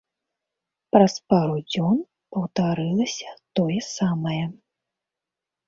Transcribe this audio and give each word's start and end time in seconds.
Праз 0.95 1.13
пару 1.33 1.57
дзён 1.67 1.95
паўтарылася 2.37 3.29
тое 3.61 3.79
самае. 3.93 4.43